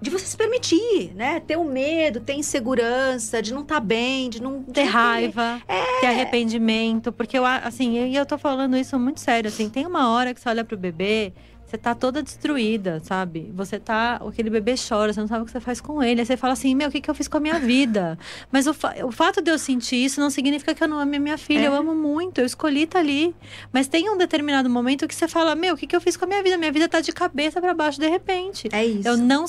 [0.03, 1.39] de você se permitir, né?
[1.39, 6.01] Ter o medo, ter insegurança, de não estar tá bem, de não ter raiva, é.
[6.01, 9.87] ter arrependimento, porque eu assim, e eu, eu tô falando isso muito sério, assim, tem
[9.87, 11.33] uma hora que você olha pro bebê,
[11.73, 13.51] você tá toda destruída, sabe?
[13.55, 14.21] Você tá.
[14.27, 16.21] Aquele bebê chora, você não sabe o que você faz com ele.
[16.21, 18.15] Aí você fala assim: meu, o que, que eu fiz com a minha vida?
[18.51, 21.15] Mas o, fa o fato de eu sentir isso não significa que eu não amo
[21.15, 21.63] a minha filha.
[21.63, 21.67] É.
[21.67, 23.35] Eu amo muito, eu escolhi estar tá ali.
[23.71, 26.25] Mas tem um determinado momento que você fala: meu, o que, que eu fiz com
[26.25, 26.59] a minha vida?
[26.59, 28.69] Minha vida tá de cabeça para baixo de repente.
[28.71, 29.07] É isso.
[29.07, 29.45] Eu não,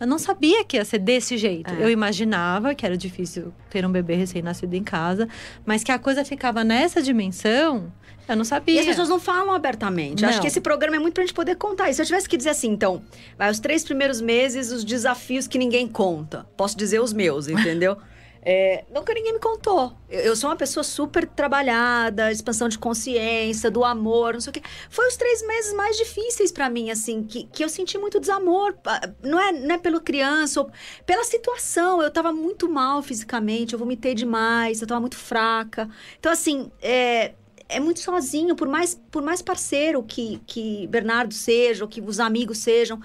[0.00, 1.74] eu não sabia que ia ser desse jeito.
[1.74, 1.84] É.
[1.84, 5.28] Eu imaginava que era difícil ter um bebê recém-nascido em casa,
[5.66, 7.92] mas que a coisa ficava nessa dimensão.
[8.30, 8.76] Eu não sabia.
[8.76, 10.22] E as pessoas não falam abertamente.
[10.22, 10.28] Não.
[10.28, 11.90] Acho que esse programa é muito pra gente poder contar.
[11.90, 13.02] E se eu tivesse que dizer assim, então,
[13.36, 16.46] vai os três primeiros meses, os desafios que ninguém conta.
[16.56, 17.96] Posso dizer os meus, entendeu?
[18.42, 19.92] É, nunca ninguém me contou.
[20.08, 24.54] Eu, eu, sou uma pessoa super trabalhada, expansão de consciência, do amor, não sei o
[24.54, 24.62] quê.
[24.88, 28.74] Foi os três meses mais difíceis para mim, assim, que, que eu senti muito desamor.
[29.22, 30.70] Não é, não é pela criança, ou
[31.04, 32.02] pela situação.
[32.02, 35.88] Eu tava muito mal fisicamente, eu vomitei demais, eu tava muito fraca.
[36.18, 37.34] Então, assim, é,
[37.70, 42.20] é muito sozinho, por mais, por mais parceiro que, que Bernardo seja, ou que os
[42.20, 43.00] amigos sejam.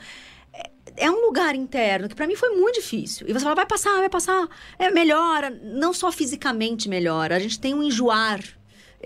[0.53, 3.27] É, é um lugar interno que para mim foi muito difícil.
[3.27, 4.47] E você fala, vai passar, vai passar,
[4.77, 5.49] é, melhora.
[5.49, 8.41] Não só fisicamente melhora, a gente tem um enjoar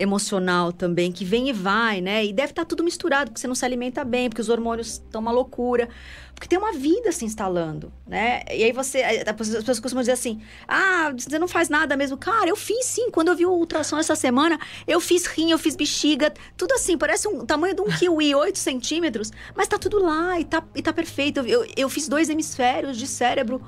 [0.00, 2.24] emocional também, que vem e vai, né?
[2.24, 4.92] E deve estar tá tudo misturado, porque você não se alimenta bem, porque os hormônios
[4.92, 5.88] estão uma loucura.
[6.34, 8.42] Porque tem uma vida se instalando, né?
[8.50, 9.02] E aí você.
[9.02, 12.16] As pessoas costumam dizer assim: ah, você não faz nada mesmo.
[12.16, 13.10] Cara, eu fiz sim.
[13.10, 16.96] Quando eu vi o ultrassom essa semana, eu fiz rim, eu fiz bexiga, tudo assim,
[16.96, 20.80] parece um tamanho de um kiwi, 8 centímetros, mas tá tudo lá e tá, e
[20.80, 21.40] tá perfeito.
[21.40, 23.60] Eu, eu fiz dois hemisférios de cérebro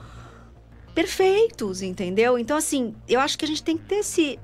[0.95, 2.38] perfeitos, entendeu?
[2.38, 4.38] Então, assim, eu acho que a gente tem que ter esse,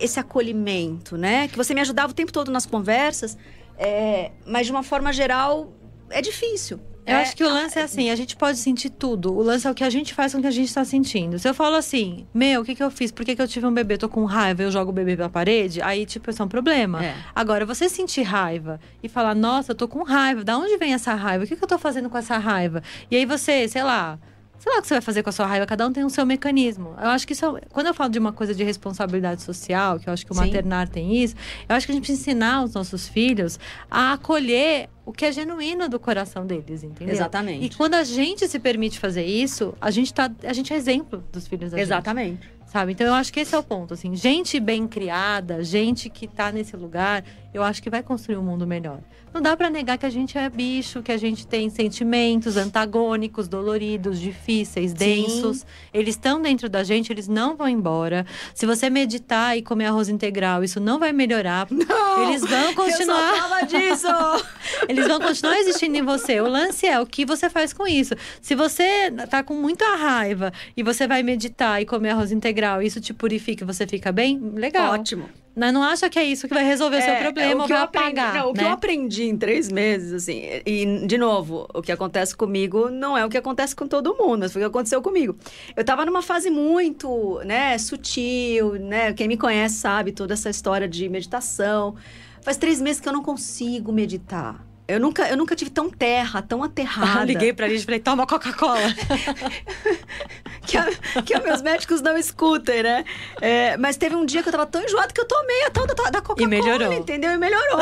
[0.00, 1.48] esse acolhimento, né?
[1.48, 3.36] Que você me ajudava o tempo todo nas conversas,
[3.78, 5.72] é, mas de uma forma geral
[6.10, 6.80] é difícil.
[7.06, 9.34] Eu é, acho que o lance é assim, a gente pode sentir tudo.
[9.34, 11.38] O lance é o que a gente faz com o que a gente tá sentindo.
[11.38, 13.12] Se eu falo assim, meu, o que que eu fiz?
[13.12, 13.98] Por que, que eu tive um bebê?
[13.98, 17.04] Tô com raiva, eu jogo o bebê pra parede, aí, tipo, isso é um problema.
[17.04, 17.14] É.
[17.34, 21.14] Agora, você sentir raiva e falar, nossa, eu tô com raiva, da onde vem essa
[21.14, 21.44] raiva?
[21.44, 22.82] O que, que eu tô fazendo com essa raiva?
[23.10, 24.18] E aí você, sei lá,
[24.58, 26.10] sei lá o que você vai fazer com a sua raiva, cada um tem o
[26.10, 26.94] seu mecanismo.
[27.00, 30.08] Eu acho que isso, é quando eu falo de uma coisa de responsabilidade social, que
[30.08, 30.40] eu acho que o Sim.
[30.40, 31.34] maternar tem isso,
[31.68, 33.58] eu acho que a gente precisa ensinar os nossos filhos
[33.90, 37.14] a acolher o que é genuíno do coração deles, entendeu?
[37.14, 37.66] Exatamente.
[37.66, 41.22] E quando a gente se permite fazer isso, a gente tá, a gente é exemplo
[41.30, 42.42] dos filhos da Exatamente.
[42.42, 42.54] gente.
[42.66, 42.90] Sabe?
[42.90, 46.50] Então eu acho que esse é o ponto, assim, gente bem criada, gente que tá
[46.50, 47.22] nesse lugar,
[47.54, 48.98] eu acho que vai construir um mundo melhor.
[49.32, 53.46] Não dá para negar que a gente é bicho, que a gente tem sentimentos antagônicos,
[53.46, 55.58] doloridos, difíceis, densos.
[55.58, 55.66] Sim.
[55.92, 58.26] Eles estão dentro da gente, eles não vão embora.
[58.54, 61.68] Se você meditar e comer arroz integral, isso não vai melhorar.
[61.70, 63.36] Não, eles vão continuar.
[63.36, 64.08] Eu só disso.
[64.88, 66.40] eles vão continuar existindo em você.
[66.40, 68.14] O lance é o que você faz com isso.
[68.42, 73.00] Se você tá com muita raiva e você vai meditar e comer arroz integral, isso
[73.00, 74.92] te purifica e você fica bem, legal.
[74.92, 75.43] Ótimo.
[75.56, 77.72] Mas não acha que é isso que vai resolver o seu é, problema, o que
[77.72, 78.34] vai aprendi, apagar.
[78.34, 78.58] Não, o né?
[78.58, 83.16] que eu aprendi em três meses, assim, e, de novo, o que acontece comigo não
[83.16, 85.36] é o que acontece com todo mundo, mas foi o que aconteceu comigo.
[85.76, 89.12] Eu tava numa fase muito, né, sutil, né?
[89.12, 91.94] Quem me conhece sabe toda essa história de meditação.
[92.42, 94.64] Faz três meses que eu não consigo meditar.
[94.86, 97.20] Eu nunca, eu nunca tive tão terra, tão aterrada.
[97.20, 98.78] Ah, liguei pra gente e falei, toma Coca-Cola.
[100.66, 100.86] que, a,
[101.22, 103.04] que meus médicos não escutem, né?
[103.40, 105.86] É, mas teve um dia que eu tava tão enjoada que eu tomei a tal
[105.86, 106.42] da, da Coca-Cola.
[106.42, 106.92] E melhorou.
[106.92, 107.32] Entendeu?
[107.32, 107.80] E melhorou.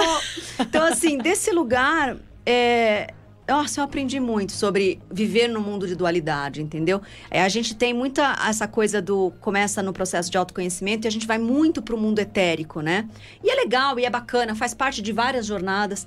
[0.58, 3.12] então, assim, desse lugar, é,
[3.46, 7.02] nossa, eu aprendi muito sobre viver no mundo de dualidade, entendeu?
[7.30, 11.10] É, a gente tem muita essa coisa do começa no processo de autoconhecimento e a
[11.10, 13.08] gente vai muito pro mundo etérico, né?
[13.42, 16.06] E é legal e é bacana, faz parte de várias jornadas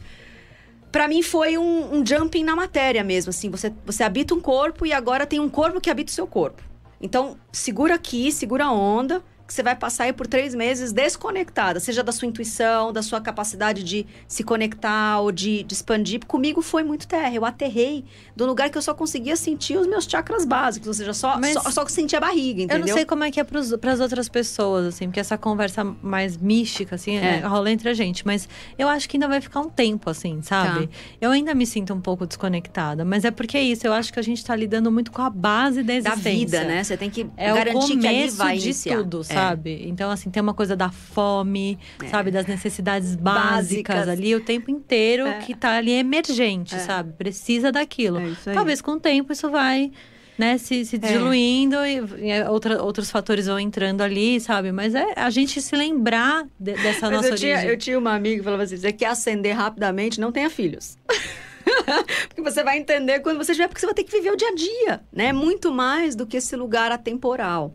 [0.95, 3.49] para mim foi um, um, jumping na matéria mesmo, assim.
[3.49, 6.63] Você, você habita um corpo e agora tem um corpo que habita o seu corpo.
[7.01, 11.79] Então, segura aqui, segura a onda que você vai passar aí por três meses desconectada,
[11.79, 16.25] seja da sua intuição, da sua capacidade de se conectar ou de, de expandir.
[16.25, 17.33] Comigo foi muito terra.
[17.33, 18.03] Eu aterrei
[18.35, 21.53] do lugar que eu só conseguia sentir os meus chakras básicos, ou seja, só, Mas
[21.53, 22.83] só, só sentir a barriga, entendeu?
[22.83, 25.83] Eu não sei como é que é para as outras pessoas, assim, porque essa conversa
[25.83, 27.37] mais mística, assim, é.
[27.37, 28.25] É, rola entre a gente.
[28.25, 30.87] Mas eu acho que ainda vai ficar um tempo, assim, sabe?
[30.87, 30.93] Tá.
[31.21, 33.85] Eu ainda me sinto um pouco desconectada, mas é porque é isso.
[33.85, 36.23] Eu acho que a gente está lidando muito com a base da existência.
[36.23, 36.83] Da vida, né?
[36.83, 38.97] Você tem que é garantir que ali vai de iniciar.
[38.97, 39.34] tudo, sabe?
[39.35, 39.87] Sabe?
[39.87, 42.07] Então, assim, tem uma coisa da fome, é.
[42.07, 42.31] sabe?
[42.31, 45.39] Das necessidades básicas, básicas, ali o tempo inteiro é.
[45.39, 46.79] que tá ali emergente, é.
[46.79, 47.13] sabe?
[47.13, 48.19] Precisa daquilo.
[48.19, 49.91] É Talvez com o tempo isso vai.
[50.37, 50.99] Né, se, se é.
[50.99, 54.69] diluindo e, e outra, outros fatores vão entrando ali, sabe?
[54.69, 57.69] Mas é a gente se lembrar de, dessa Mas nossa eu tinha, origem.
[57.69, 60.97] Eu tinha uma amiga que falava assim: você quer ascender rapidamente, não tenha filhos.
[62.27, 64.49] porque você vai entender quando você tiver, porque você vai ter que viver o dia
[64.49, 65.33] a dia, né?
[65.33, 67.73] Muito mais do que esse lugar atemporal.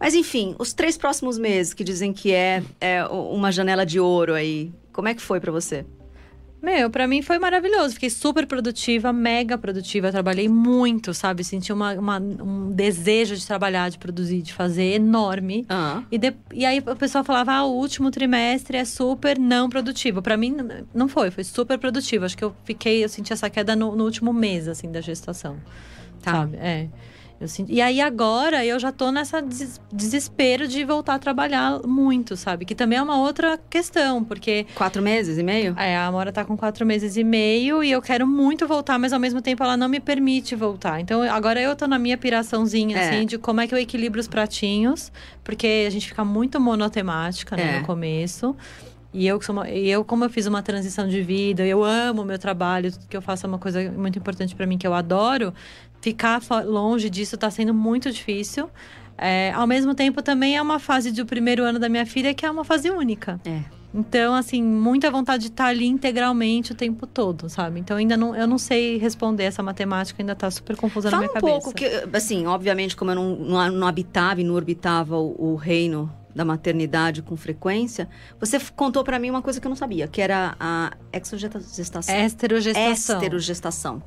[0.00, 4.34] Mas enfim, os três próximos meses que dizem que é, é uma janela de ouro
[4.34, 5.84] aí, como é que foi para você?
[6.60, 7.94] Meu, pra mim foi maravilhoso.
[7.94, 10.10] Fiquei super produtiva, mega produtiva.
[10.10, 11.44] Trabalhei muito, sabe?
[11.44, 15.64] Senti uma, uma- um desejo de trabalhar, de produzir, de fazer enorme.
[15.68, 16.02] Ah.
[16.10, 20.20] E, de- e aí o pessoal falava, ah, o último trimestre é super não produtivo.
[20.20, 20.56] Pra mim,
[20.92, 22.24] não foi, foi super produtivo.
[22.24, 25.58] Acho que eu fiquei, eu senti essa queda no, no último mês, assim, da gestação.
[26.22, 26.32] Tá.
[26.32, 26.56] Sabe?
[26.56, 26.88] É.
[27.40, 27.72] Eu senti...
[27.72, 32.64] E aí agora eu já tô nessa des- desespero de voltar a trabalhar muito, sabe?
[32.64, 35.74] Que também é uma outra questão, porque Quatro meses e meio?
[35.78, 39.12] é, a Amora tá com quatro meses e meio e eu quero muito voltar, mas
[39.12, 41.00] ao mesmo tempo ela não me permite voltar.
[41.00, 43.08] Então agora eu tô na minha piraçãozinha, É.
[43.08, 45.12] assim, de como é que eu equilibro os pratinhos,
[45.44, 47.78] porque a gente fica muito monotemática, né, É.
[47.80, 48.56] no começo.
[49.14, 52.24] E eu, uma- e eu, como eu fiz uma transição de vida, eu amo o
[52.26, 54.92] meu trabalho, tudo que eu faço é uma coisa muito importante pra mim, que eu
[54.92, 55.54] adoro.
[56.00, 58.70] Ficar longe disso tá sendo muito difícil.
[59.16, 62.46] É, ao mesmo tempo, também é uma fase do primeiro ano da minha filha que
[62.46, 63.40] é uma fase única.
[63.44, 63.62] É.
[63.92, 67.80] Então, assim, muita vontade de estar ali integralmente o tempo todo, sabe?
[67.80, 71.28] Então, ainda não, eu não sei responder essa matemática, ainda tá super confusa Fala na
[71.28, 71.62] um minha cabeça.
[71.62, 75.56] pouco, que, assim, obviamente, como eu não, não, não habitava e não orbitava o, o
[75.56, 80.06] reino da maternidade com frequência, você contou pra mim uma coisa que eu não sabia,
[80.06, 82.16] que era a exogestação.
[82.16, 83.16] Esterogestação.
[83.16, 84.02] Esterogestação.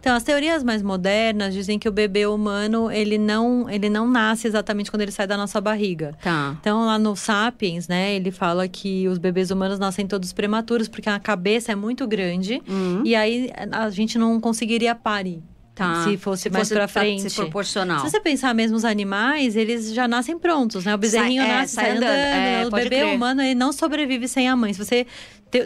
[0.00, 4.46] Então, as teorias mais modernas dizem que o bebê humano, ele não, ele não nasce
[4.46, 6.14] exatamente quando ele sai da nossa barriga.
[6.22, 6.56] Tá.
[6.60, 11.08] Então, lá no Sapiens, né, ele fala que os bebês humanos nascem todos prematuros porque
[11.08, 15.42] a cabeça é muito grande Hum, e aí a gente não conseguiria parir.
[15.76, 16.02] Tá.
[16.02, 17.30] Se fosse mais pra frente.
[17.30, 18.00] Se proporcional.
[18.00, 20.92] Se você pensar mesmo os animais, eles já nascem prontos, né?
[20.94, 22.10] O bezerrinho Sai- é, nasce, sai sai andando.
[22.10, 23.14] é, o bebê crer.
[23.14, 24.72] humano, ele não sobrevive sem a mãe.
[24.72, 25.06] Se você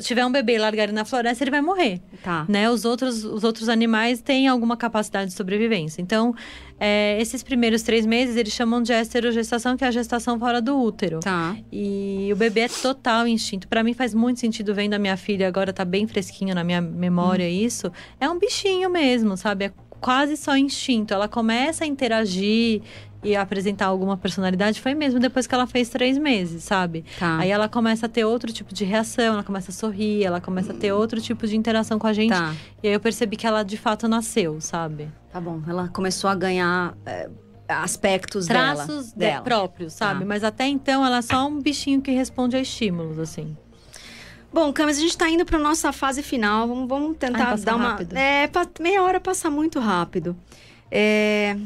[0.02, 2.44] tiver um bebê e largar ele na floresta, ele vai morrer, Tá.
[2.48, 2.70] né?
[2.70, 6.02] Os outros, os outros animais têm alguma capacidade de sobrevivência.
[6.02, 6.34] Então,
[6.78, 10.78] é, esses primeiros três meses, eles chamam de esterogestação, que é a gestação fora do
[10.78, 11.20] útero.
[11.20, 11.56] Tá.
[11.72, 13.66] E o bebê é total instinto.
[13.66, 16.80] Pra mim faz muito sentido vendo a minha filha agora tá bem fresquinho na minha
[16.80, 17.48] memória Hum.
[17.66, 17.90] isso.
[18.20, 19.64] É um bichinho mesmo, sabe?
[19.64, 21.12] É quase só instinto.
[21.14, 22.82] Ela começa a interagir
[23.22, 27.04] e apresentar alguma personalidade foi mesmo depois que ela fez três meses, sabe?
[27.18, 27.36] Tá.
[27.38, 30.72] Aí ela começa a ter outro tipo de reação, ela começa a sorrir, ela começa
[30.72, 32.30] a ter outro tipo de interação com a gente.
[32.30, 32.54] Tá.
[32.82, 35.10] E aí eu percebi que ela de fato nasceu, sabe?
[35.30, 35.60] Tá bom.
[35.68, 37.28] Ela começou a ganhar é,
[37.68, 39.02] aspectos Traços dela.
[39.12, 39.42] de- dela.
[39.44, 40.20] próprios, sabe?
[40.20, 40.26] Tá.
[40.26, 43.54] Mas até então ela é só um bichinho que responde a estímulos, assim.
[44.52, 46.66] Bom, Camis, a gente tá indo pra nossa fase final.
[46.66, 47.90] Vamos, vamos tentar Ai, dar uma.
[47.90, 48.16] rápido.
[48.16, 50.36] É, meia hora passa muito rápido.
[50.90, 51.56] É,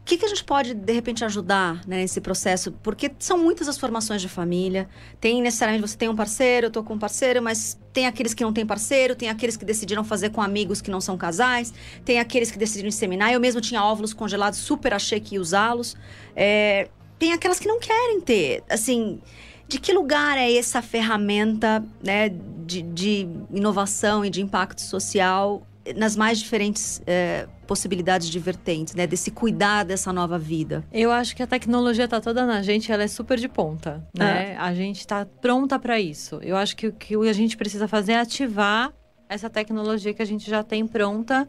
[0.00, 2.72] O que, que a gente pode, de repente, ajudar né, nesse processo?
[2.82, 4.88] Porque são muitas as formações de família.
[5.20, 8.42] Tem necessariamente, você tem um parceiro, eu tô com um parceiro, mas tem aqueles que
[8.42, 11.72] não têm parceiro, tem aqueles que decidiram fazer com amigos que não são casais,
[12.04, 13.32] tem aqueles que decidiram inseminar.
[13.32, 15.96] Eu mesmo tinha óvulos congelados, super achei que ia usá-los.
[16.34, 16.88] É,
[17.20, 18.64] tem aquelas que não querem ter.
[18.68, 19.20] Assim,
[19.72, 26.14] de que lugar é essa ferramenta né, de, de inovação e de impacto social nas
[26.14, 29.06] mais diferentes é, possibilidades de vertentes, né?
[29.06, 30.84] Desse cuidar dessa nova vida.
[30.92, 34.56] Eu acho que a tecnologia tá toda na gente, ela é super de ponta, né?
[34.58, 36.38] A gente tá pronta para isso.
[36.42, 38.92] Eu acho que o que a gente precisa fazer é ativar
[39.26, 41.48] essa tecnologia que a gente já tem pronta,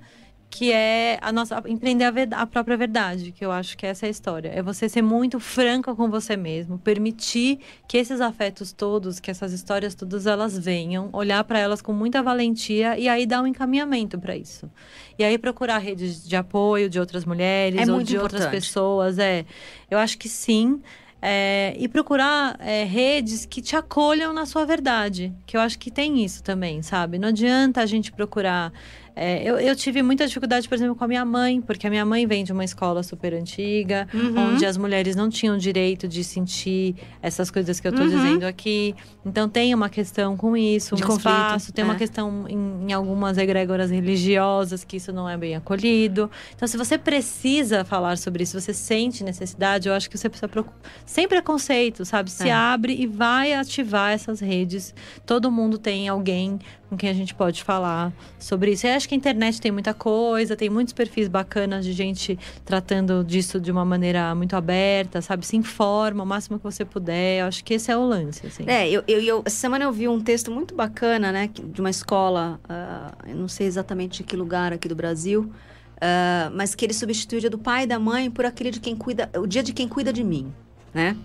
[0.55, 4.05] que é a nossa empreender a, verda- a própria verdade, que eu acho que essa
[4.05, 4.49] é a história.
[4.53, 9.51] É você ser muito franca com você mesmo, permitir que esses afetos todos, que essas
[9.51, 14.19] histórias todas elas venham, olhar para elas com muita valentia e aí dar um encaminhamento
[14.19, 14.69] para isso.
[15.17, 18.51] E aí procurar redes de apoio de outras mulheres É ou de outras importante.
[18.61, 19.45] pessoas, é.
[19.89, 20.79] Eu acho que sim.
[21.25, 25.33] É, e procurar é, redes que te acolham na sua verdade.
[25.45, 27.17] Que eu acho que tem isso também, sabe?
[27.17, 28.73] Não adianta a gente procurar.
[29.15, 32.05] É, eu, eu tive muita dificuldade, por exemplo, com a minha mãe, porque a minha
[32.05, 34.53] mãe vem de uma escola super antiga, Uhum.
[34.53, 38.09] onde as mulheres não tinham direito de sentir essas coisas que eu tô Uhum.
[38.09, 38.95] dizendo aqui.
[39.25, 41.97] Então tem uma questão com isso, De um conflito, espaço, tem uma é.
[41.97, 46.29] questão em, em algumas egrégoras religiosas que isso não é bem acolhido.
[46.55, 50.47] Então, se você precisa falar sobre isso, você sente necessidade, eu acho que você precisa
[50.47, 50.75] procurar.
[51.05, 52.31] Sem preconceito, sabe?
[52.31, 52.51] Se É.
[52.51, 54.93] abre e vai ativar essas redes.
[55.25, 56.59] Todo mundo tem alguém
[56.93, 58.85] com quem a gente pode falar sobre isso.
[58.85, 63.23] Eu acho que a internet tem muita coisa, tem muitos perfis bacanas de gente tratando
[63.23, 65.45] disso de uma maneira muito aberta, sabe?
[65.45, 67.41] Se informa o máximo que você puder.
[67.41, 68.63] Eu acho que esse é o lance, assim.
[68.67, 71.89] É, eu, eu, eu- essa semana eu vi um texto muito bacana, né, de uma
[71.89, 75.51] escola, ah, eu não sei exatamente de que lugar aqui do Brasil,
[75.99, 78.79] ah, mas que ele substitui o dia do pai e da mãe por aquele de
[78.79, 80.53] quem cuida, o dia de quem cuida de mim,
[80.93, 81.17] né?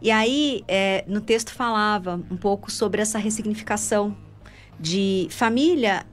[0.00, 4.16] E aí, é, no texto falava um pouco sobre essa ressignificação
[4.78, 6.06] de família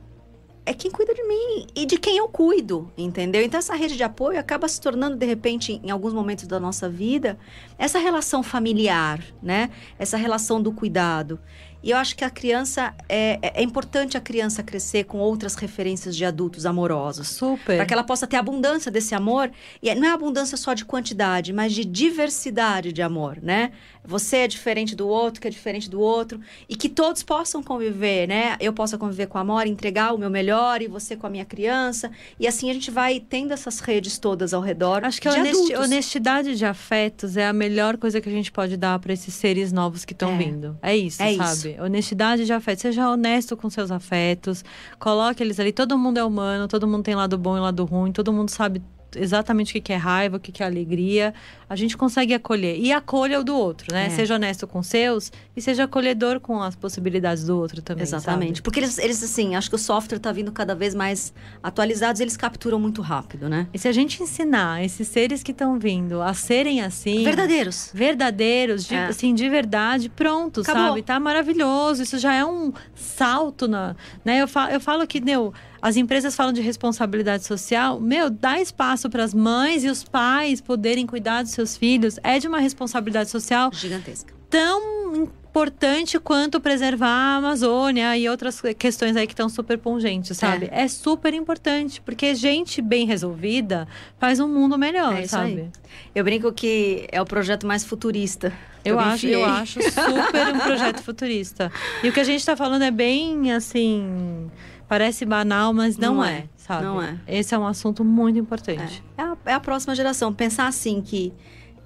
[0.65, 3.43] é quem cuida de mim e de quem eu cuido, entendeu?
[3.43, 6.89] Então essa rede de apoio acaba se tornando de repente em alguns momentos da nossa
[6.89, 7.37] vida
[7.77, 9.69] essa relação familiar, né?
[9.99, 11.39] Essa relação do cuidado.
[11.85, 15.53] E eu acho que a criança é, é, é importante a criança crescer com outras
[15.53, 17.27] referências de adultos amorosos.
[17.27, 17.77] Super.
[17.77, 19.51] Para que ela possa ter abundância desse amor.
[19.83, 23.71] E não é abundância só de quantidade, mas de diversidade de amor, né?
[24.03, 26.39] Você é diferente do outro, que é diferente do outro.
[26.67, 28.55] E que todos possam conviver, né?
[28.59, 31.45] Eu possa conviver com a Amor, entregar o meu melhor e você com a minha
[31.45, 32.09] criança.
[32.39, 35.05] E assim a gente vai tendo essas redes todas ao redor.
[35.05, 38.75] Acho que a honesti honestidade de afetos é a melhor coisa que a gente pode
[38.75, 40.37] dar para esses seres novos que estão é.
[40.37, 40.75] vindo.
[40.81, 41.69] É isso, é sabe?
[41.73, 41.74] Isso.
[41.79, 42.81] Honestidade de afetos.
[42.81, 44.63] Seja honesto com seus afetos.
[44.99, 45.71] Coloque eles ali.
[45.71, 48.81] Todo mundo é humano, todo mundo tem lado bom e lado ruim, todo mundo sabe
[49.15, 51.33] exatamente o que é raiva, o que é alegria.
[51.67, 52.77] A gente consegue acolher.
[52.79, 54.07] E acolha o do outro, né?
[54.07, 54.09] É.
[54.09, 58.03] Seja honesto com seus e seja acolhedor com as possibilidades do outro também.
[58.03, 58.57] Exatamente.
[58.57, 58.61] Sabe?
[58.61, 62.37] Porque eles, eles, assim, acho que o software está vindo cada vez mais atualizados, eles
[62.37, 63.67] capturam muito rápido, né?
[63.73, 67.23] E se a gente ensinar esses seres que estão vindo a serem assim.
[67.23, 67.89] Verdadeiros.
[67.93, 69.05] Verdadeiros, de, é.
[69.05, 70.89] assim, de verdade, pronto, Acabou.
[70.89, 71.01] sabe?
[71.01, 72.03] Tá maravilhoso.
[72.03, 73.95] Isso já é um salto na.
[74.23, 74.41] Né?
[74.41, 75.53] Eu, falo, eu falo que, meu.
[75.85, 77.99] As empresas falam de responsabilidade social.
[77.99, 82.17] Meu, dá espaço para as mães e os pais poderem cuidar dos seus filhos.
[82.23, 84.33] É de uma responsabilidade social gigantesca.
[84.49, 90.69] Tão importante quanto preservar a Amazônia e outras questões aí que estão super pungentes, sabe?
[90.71, 90.85] É.
[90.85, 90.87] é.
[90.87, 95.51] super importante, porque gente bem resolvida faz um mundo melhor, é sabe?
[95.51, 95.69] Aí.
[96.15, 98.51] Eu brinco que é o projeto mais futurista.
[98.83, 101.71] Eu, acho, eu acho super um projeto futurista.
[102.03, 104.49] E o que a gente está falando é bem assim
[104.87, 106.83] Parece banal, mas não, não é, é, sabe?
[106.83, 107.19] Não é.
[107.27, 109.03] Esse é um assunto muito importante.
[109.17, 110.31] É, é, a, é a, próxima geração.
[110.31, 111.33] Pensar assim que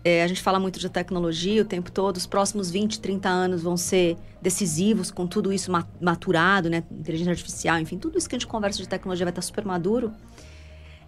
[0.03, 3.61] é, a gente fala muito de tecnologia o tempo todo, os próximos 20, 30 anos
[3.61, 6.83] vão ser decisivos com tudo isso maturado, né?
[6.91, 10.11] Inteligência artificial, enfim, tudo isso que a gente conversa de tecnologia vai estar super maduro.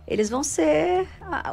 [0.08, 1.08] Eles vão ser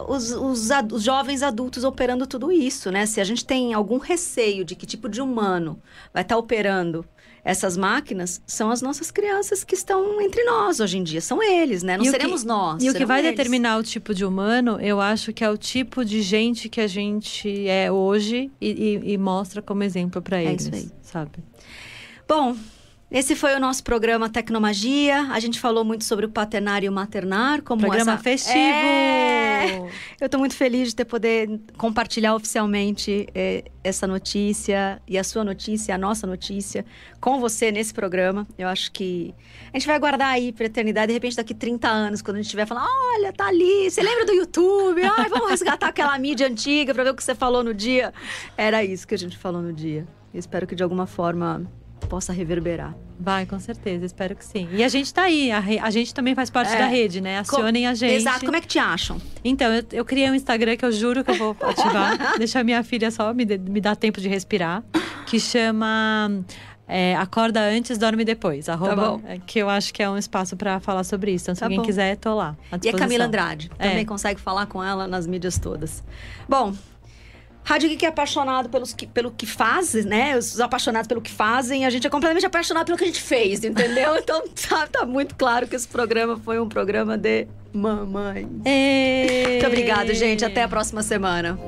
[0.09, 3.07] os, os, os jovens adultos operando tudo isso, né?
[3.07, 5.81] Se a gente tem algum receio de que tipo de humano
[6.13, 7.05] vai estar operando
[7.45, 11.21] essas máquinas são as nossas crianças que estão entre nós hoje em dia.
[11.21, 11.97] São eles, né?
[11.97, 12.83] Não e seremos que, nós.
[12.83, 13.31] E o que vai eles.
[13.31, 16.87] determinar o tipo de humano, eu acho que é o tipo de gente que a
[16.87, 20.67] gente é hoje e, e, e mostra como exemplo para eles.
[20.67, 20.91] É isso aí.
[21.03, 21.33] Sabe?
[22.29, 22.55] Bom,
[23.11, 25.33] esse foi o nosso programa Tecnomagia.
[25.33, 28.23] A gente falou muito sobre o paternar e o maternar, como programa essa...
[28.23, 28.59] festivo.
[28.59, 29.79] É...
[30.21, 35.43] Eu estou muito feliz de ter poder compartilhar oficialmente é, essa notícia e a sua
[35.43, 36.85] notícia, a nossa notícia,
[37.19, 38.47] com você nesse programa.
[38.59, 39.35] Eu acho que
[39.73, 41.07] a gente vai guardar aí para eternidade.
[41.07, 44.27] De repente, daqui 30 anos, quando a gente estiver falando, olha, tá ali, você lembra
[44.27, 45.03] do YouTube?
[45.03, 48.13] Ai, vamos resgatar aquela mídia antiga para ver o que você falou no dia.
[48.55, 50.07] Era isso que a gente falou no dia.
[50.33, 51.67] Eu espero que de alguma forma
[52.09, 52.95] possa reverberar.
[53.21, 54.69] Vai, com certeza, espero que sim.
[54.73, 55.79] E a gente tá aí, a, re...
[55.79, 56.79] a gente também faz parte é.
[56.79, 57.39] da rede, né?
[57.39, 57.91] Acionem Com...
[57.91, 58.15] a gente.
[58.15, 59.21] Exato, como é que te acham?
[59.45, 62.17] Então, eu, eu criei um Instagram que eu juro que eu vou ativar.
[62.39, 64.83] Deixa a minha filha só me, de, me dar tempo de respirar.
[65.27, 66.43] Que chama
[66.89, 68.65] é, acorda antes, dorme depois.
[68.65, 71.45] Tá arroba, tá que eu acho que é um espaço para falar sobre isso.
[71.45, 71.85] Então, se tá alguém bom.
[71.85, 72.57] quiser, tô lá.
[72.83, 73.69] E a Camila Andrade.
[73.77, 74.05] Também é.
[74.07, 76.03] consegue falar com ela nas mídias todas.
[76.49, 76.73] Bom,
[77.69, 80.39] Rádio Geek é apaixonado pelos que, pelo que faz, né?
[80.39, 81.85] Os apaixonados pelo que fazem.
[81.85, 84.17] A gente é completamente apaixonado pelo que a gente fez, entendeu?
[84.29, 88.47] Então tá, tá muito claro que esse programa foi um programa de mamãe.
[88.47, 90.47] Muito obrigada, gente.
[90.47, 91.59] Até a próxima semana.